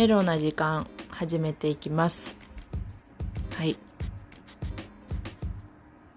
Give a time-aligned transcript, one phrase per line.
[0.00, 2.34] メロな時間始めていきます。
[3.54, 3.76] はい。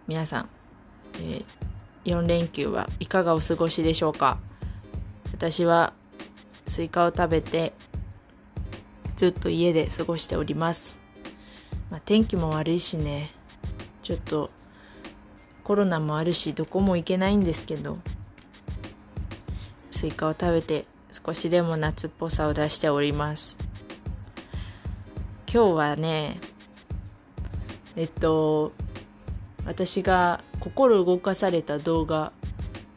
[0.08, 0.50] 皆さん、
[1.16, 1.44] えー、
[2.06, 4.38] 4連休はいかがお過ごしでしょうか？
[5.34, 5.92] 私は
[6.66, 7.74] スイカを食べて
[9.18, 10.98] ずっと家で過ごしております、
[11.92, 13.32] まあ、天気も悪いしね。
[14.02, 14.50] ちょっと
[15.66, 17.98] コロナもあるしどこも行けないんですけど
[19.92, 23.73] スイカを食べて少しでも夏っぽさを出しております。
[25.54, 26.40] 今日はね
[27.96, 28.72] えっと
[29.68, 32.32] 私が心動かされた動画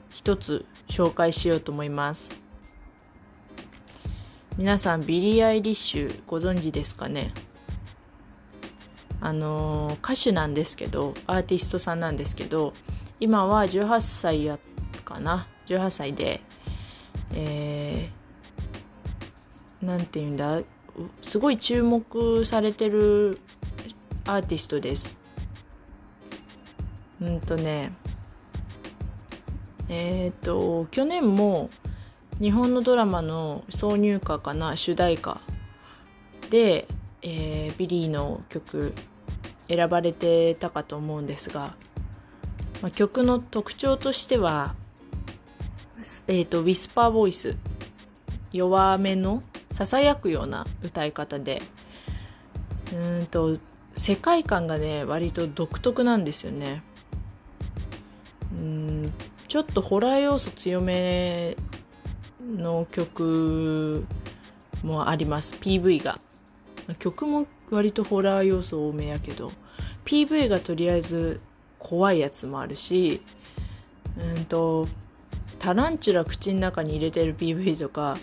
[0.08, 2.34] 一つ紹介しようと思います。
[4.56, 7.34] 皆さんビリー・アイリッシュご存知ですかね？
[9.20, 12.72] あの歌手なんですけどアーティストさんなんですけど
[13.20, 14.58] 今は18歳や
[15.04, 16.40] かな？18歳で
[17.34, 20.62] えー、て言うんだ？
[21.22, 23.38] すごい注目されてる
[24.26, 25.16] アーティストです。
[27.20, 27.92] うんとね。
[29.88, 31.70] えっ、ー、と去年も
[32.40, 35.40] 日本のドラマの挿入歌かな主題歌
[36.50, 36.86] で、
[37.22, 38.92] えー、ビリーの曲
[39.68, 41.74] 選ばれてたかと思うんですが、
[42.82, 44.74] まあ、曲の特徴としては、
[46.28, 47.56] えーと、ウィスパーボイス
[48.52, 49.42] 弱めの
[49.76, 51.60] ささやくような歌い方で。
[52.94, 53.58] うんと
[53.92, 56.82] 世界観がね割と独特なんですよね。
[58.56, 59.12] うん
[59.48, 61.58] ちょっとホラー要素強め
[62.40, 64.06] の曲
[64.82, 65.54] もあります。
[65.56, 66.18] PV が。
[66.98, 69.52] 曲も割とホラー要素多めやけど。
[70.06, 71.38] PV がとりあえず
[71.78, 73.20] 怖いやつもあるし
[74.16, 74.88] うんと
[75.58, 78.16] タランチュラ口の中に入れてる PV とか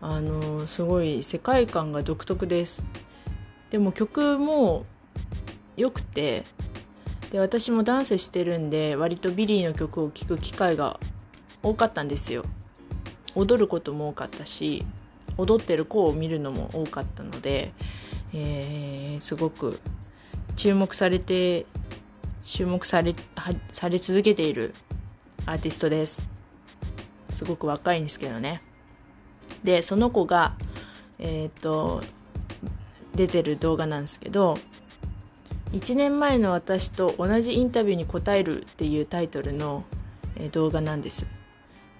[0.00, 2.82] あのすごい世界観が独特です。
[3.70, 4.84] でも曲も
[5.76, 6.44] 良くて
[7.30, 11.00] で私もダンスしてるんで割とビリーの曲を聴く機会が
[11.62, 12.44] 多かったんですよ。
[13.34, 14.84] 踊ることも多かったし
[15.36, 17.72] 踊ってる子を見るのも多かったので、
[18.32, 19.80] えー、すごく
[20.56, 21.66] 注目されて
[22.42, 23.14] 注目され
[23.72, 24.74] され続けている
[25.44, 26.22] アーティストです。
[27.30, 28.62] すごく若いんですけどね。
[29.64, 30.54] でその子が
[31.18, 32.02] えっ、と
[33.14, 34.58] 出てる動画なんですけど
[35.72, 39.84] 1年前の私と同じインタビューに答えるっていうタイトルの、
[40.52, 41.26] 動画なんです。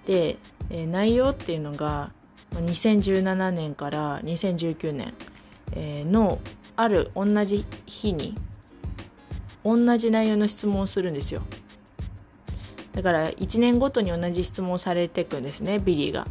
[0.05, 0.37] で、
[0.69, 2.11] 内容っていうのが
[2.53, 5.13] 2017年から2019年、
[6.11, 6.39] の
[6.75, 8.35] ある同じ日に
[9.65, 11.41] 同じ内容の質問をするんですよ。
[12.93, 16.27] だから1年ごとに同じ質問をされていくんですねビリーが。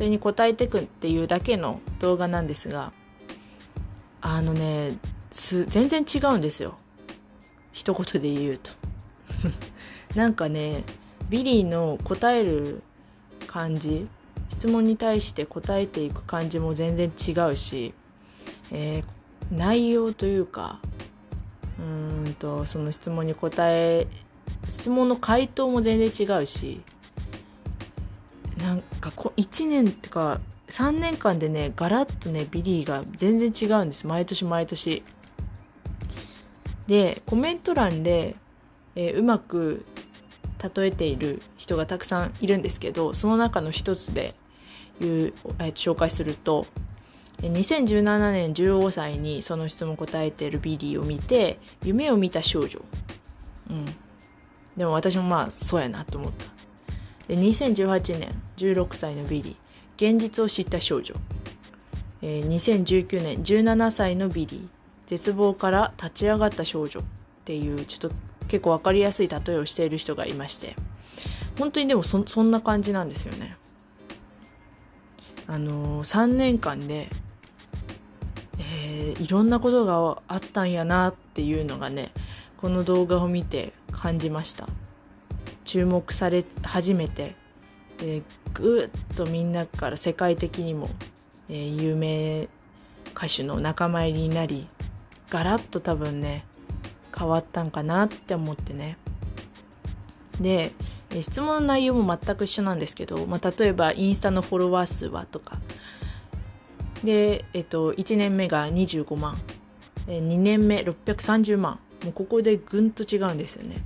[0.00, 2.94] それに答えてくっていうだけの動画なんですが
[4.22, 4.96] あのね
[5.30, 6.78] 全然違うんですよ。
[7.74, 8.70] 一言で言うと。
[10.16, 10.84] なんかね
[11.28, 12.82] ビリーの答える
[13.46, 14.08] 感じ
[14.48, 17.92] 質問に対して答えていく感じも全然違うし、
[18.70, 20.80] えー、内容というか
[21.78, 24.06] うんとその質問に答え
[24.66, 26.80] 質問の回答も全然違うし
[28.62, 34.06] なんかこ1年ってか3年間でねガラッとねビリーが全然違うんです。
[34.06, 35.02] 毎年毎年。
[36.86, 38.34] でコメント欄で、
[38.96, 39.84] えー、うまく
[40.74, 44.34] 例えている人がたくさんいるんですけどその中の一つで
[45.00, 46.66] いう、えー、紹介すると
[47.42, 52.80] 2017年15歳にその質問答えているビリーを見て夢を見た少女、
[53.70, 53.84] うん、
[54.76, 56.59] でも私もまあそうやなと思った。
[57.30, 60.12] で2018年16歳のビリー。
[60.12, 61.14] 現実を知った少女、
[62.22, 64.68] えー、2019年17歳のビリー。
[65.06, 66.98] 絶望から立ち上がった少女。
[66.98, 67.02] っ
[67.44, 68.16] ていうちょっと
[68.48, 70.74] 結構分かりやすい例えをしている人がいまして。
[71.56, 73.56] 本当にでもそそんな感じなんですよね。
[75.46, 77.08] あのー、3年間で、
[78.58, 82.10] えー、いろんなことがあったんやなっていうのがね
[82.56, 84.66] この動画を見て感じました。
[85.64, 87.34] 注目され始めて、
[87.98, 88.22] えー、
[88.54, 90.88] ぐっとみんなから世界的にも、
[91.48, 92.48] えー、有名
[93.14, 94.68] 歌手の仲間入りになり
[95.28, 96.44] ガラッと多分ね
[97.16, 98.96] 変わったんかなって思ってね。
[100.40, 100.72] で
[101.22, 105.58] 質問の内容も全く一緒なんですけど、まあ、例えばインスタのフォロワー数はとか。
[107.02, 109.36] で、えっと、1年目が25万。
[110.06, 111.80] 2年目630万。
[112.04, 113.82] もうここでぐんと違うんですよね。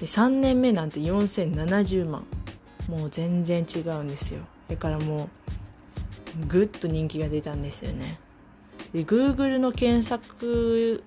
[0.00, 2.24] で3年目なんて4070万。
[2.88, 4.40] もう全然違うんですよ。
[4.68, 5.28] だからも
[6.42, 8.18] うぐっと人気が出たんですよね。
[8.92, 11.04] で Google の検索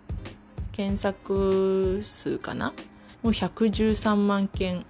[0.72, 2.74] 検索数かな？
[3.22, 4.86] もう113万件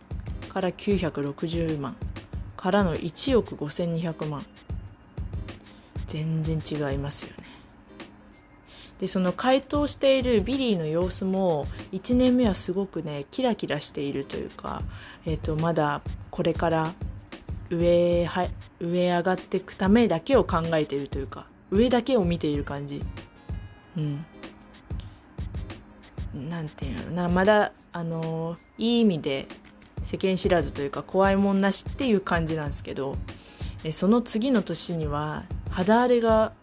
[0.50, 1.96] から960万
[2.56, 4.46] からの1億5200万。
[6.08, 7.48] 全然違いますよね。
[9.04, 14.82] でその回答しているビリーの様子も1年目はすごくねキラキラしているというか、
[15.26, 16.00] えーと、まだ
[16.32, 16.94] これから
[17.70, 18.48] 上は
[18.80, 23.04] 上上がっていくためだけを考えているというか上だけを見ている感じ。
[23.98, 24.26] うん。
[26.50, 27.28] なんていうのな。
[27.28, 29.48] まだあのいい意味で
[30.02, 33.18] 世間知らずというか怖いもんなしっていう感じなんですけど
[33.84, 36.54] えその次の年には肌荒れが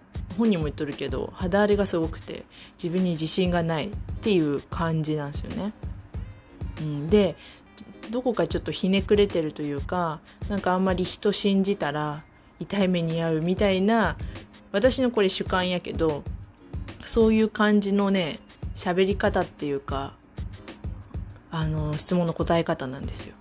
[0.40, 2.44] 本人も言っとるけど肌荒れがすごくて
[2.82, 3.90] 自分に自信がないっ
[4.22, 5.74] ていう感じなんですよね。
[6.80, 7.36] うん、で
[8.10, 12.22] どこかちょっとひねくれてるというかなんかあんまり人信じたら
[12.58, 14.16] 痛い目に遭うみたいな
[14.72, 16.22] 私のこれ主観やけど
[17.04, 18.38] そういう感じのね
[18.74, 20.14] 喋り方っていうか
[21.50, 23.34] あの質問の答え方なんですよ。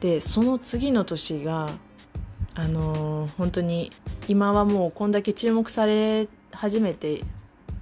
[0.00, 1.70] でその次の年が
[2.54, 3.90] あの本当に
[4.28, 7.22] 今はもうこんだけ注目され始めて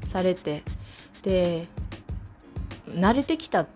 [0.07, 0.63] されて
[1.23, 1.67] で
[2.89, 3.67] 慣れてきた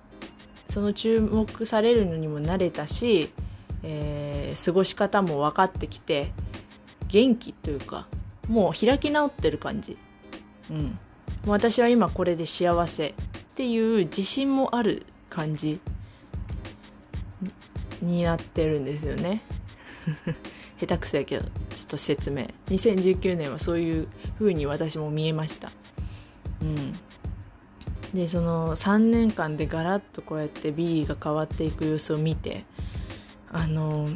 [0.67, 3.31] その注目されるのにも慣れたし、
[3.83, 6.31] えー、過ごし方も分かってきて
[7.09, 8.07] 元気というか
[8.49, 9.97] もう開き直ってる感じ、
[10.71, 10.99] うん、
[11.47, 13.13] 私は今これで幸せっ
[13.57, 15.81] ていう自信もある感じ
[18.03, 19.43] になってるんですよね。
[20.81, 21.51] 下手くそやけどちょ
[21.85, 22.49] っと説明。
[22.69, 24.09] 2019年はそういう
[24.39, 25.71] 風に私も見えました。
[26.63, 26.93] うん。
[28.15, 32.65] でその3年間でガラッとこうやってビリーが変わっていく様子を見て
[33.53, 34.09] あの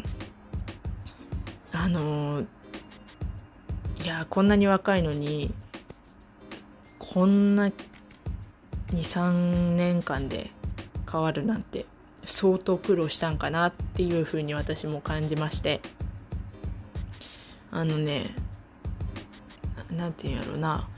[1.73, 2.45] あの
[4.03, 5.53] いやこんなに若いのに
[6.99, 7.71] こんな
[8.93, 10.51] 23年間で
[11.11, 11.85] 変わるなんて
[12.25, 15.81] 相当苦労したんかなっていうふうに私も感じまして。
[17.73, 18.27] あのね
[19.91, 20.89] 何て言うんやろな。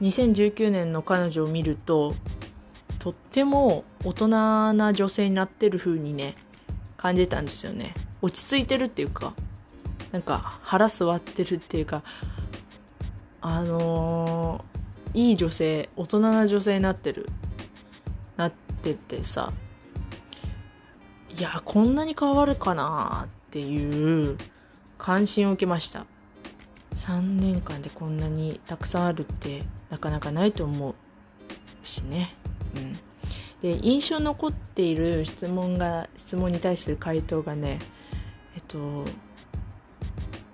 [0.00, 2.16] 2019年の彼女を見ると
[2.98, 4.28] とっても大人
[4.72, 6.34] な女性になってる風にね
[6.96, 7.94] 感じたんですよね。
[8.20, 9.34] 落ち着いてるっていうか
[10.10, 12.02] なんか腹座ってるっていうか
[13.40, 17.28] あのー、いい女性大人な女性になってる。
[18.36, 18.52] なっ
[18.82, 19.52] ててさ
[21.36, 24.36] いやこんなに変わるかなっていう
[25.02, 26.06] 関心を受けました。
[26.94, 30.94] 3年間でこんなにたくさんあるってなかなかないと思う
[31.82, 32.32] しね。
[32.76, 32.92] うん。
[33.62, 37.80] で印象残っている質問が質問に対する回答がね
[38.54, 39.04] えっと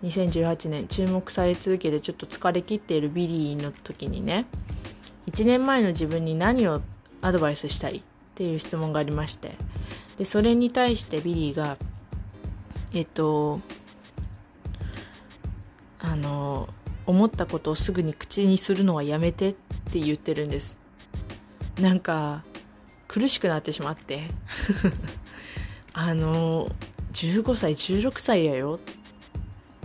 [0.03, 4.47] 2018年注目され続けてちょっと疲れ切っているビリーの時にね
[5.31, 6.81] 1年前の自分に何を
[7.21, 8.03] アドバイスしたいっ
[8.35, 9.57] ていう質問がありまして。
[10.17, 11.77] でそれに対してビリーが
[12.95, 13.61] えっと
[15.99, 16.69] あの
[17.07, 19.53] 思ったことをすぐに口にするのはやめてっ
[19.93, 20.77] て言ってるんです。
[21.81, 22.43] なんか
[23.07, 24.29] 苦しくなってしまって。
[25.95, 26.71] あの
[27.13, 28.79] 15歳16歳やよ。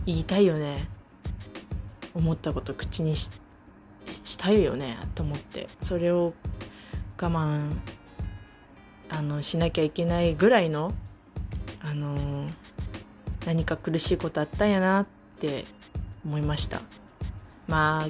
[0.05, 0.88] 言いたいよね。
[2.13, 3.29] 思ったこと口にし
[4.38, 5.70] たいよねと思って。
[5.79, 6.34] それを
[7.20, 7.72] 我慢
[9.10, 10.93] あのしなきゃいけないぐらいの
[11.82, 12.48] あの
[13.46, 15.05] 何か苦しいことあったんやなっ
[15.39, 15.65] て
[16.25, 16.82] 思いました。
[17.68, 18.10] まあ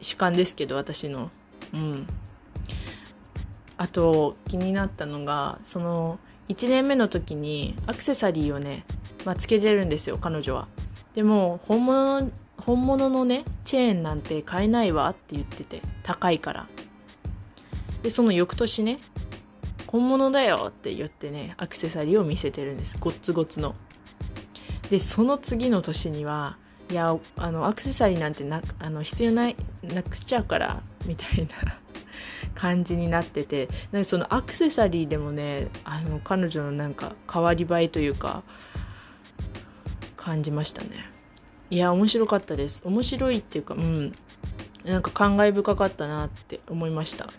[0.00, 1.30] 主観ですけど私の。
[1.72, 2.06] うん。
[3.76, 8.84] あと気になったのがその1年目の時にアクセサリーをね、
[9.24, 10.68] まあ、つけてるんですよ彼女は。
[11.14, 16.68] でも本物本物のねチェーンなんて買えないわって言ってて高いから。
[18.02, 18.98] でその翌年ね
[19.86, 22.98] 本物だよって言ってねアクセサリーを見せてるんです。
[22.98, 23.74] ゴッツゴツの。
[24.90, 26.56] でその次の年には
[26.92, 31.78] いやあのアクセサリーなんてなあの必要ないなくしちゃうからみたいな
[32.54, 38.42] 感じになっててなんかそのアクセサリーでもねあの彼女のなんか変わり映えというか
[40.16, 40.90] 感じましたね
[41.70, 44.12] いや面白かったです面白いっていうかうん
[44.84, 47.30] なんか感慨深かったなって思いました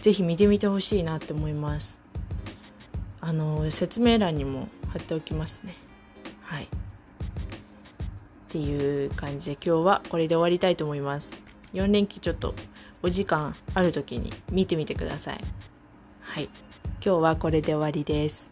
[0.00, 2.00] 是非見てみてほしいなって思います
[3.20, 5.76] あの説明欄にも貼っておきますね
[6.40, 6.68] はい
[8.48, 11.34] っていう感じで今日はこれで終わりたいと思います。
[11.74, 12.54] 4連休ちょっと
[13.02, 15.40] お時間ある時に見てみてください。
[16.20, 16.44] はい。
[17.04, 18.50] 今日はこれで終わりです。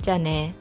[0.00, 0.54] じゃあね。